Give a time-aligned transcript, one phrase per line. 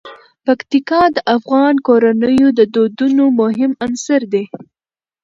[0.45, 4.45] پکتیکا د افغان کورنیو د دودونو مهم عنصر دی.